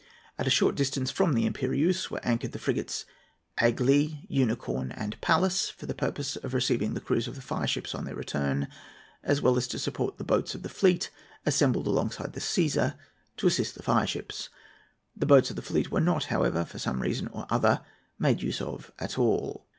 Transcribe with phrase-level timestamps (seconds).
[0.39, 3.05] At a short distance from the Impérieuse were anchored the frigates
[3.59, 8.05] Aigle, Unicorn, and Pallas, for the purpose of receiving the crews of the fireships on
[8.05, 8.67] their return,
[9.21, 11.11] as well as to support the boats of the fleet
[11.45, 12.95] assembled alongside the Cæsar,
[13.37, 14.49] to assist the fireships.
[15.15, 17.81] The boats of the fleet were not, however, for some reason or other
[18.17, 19.67] made use of at all.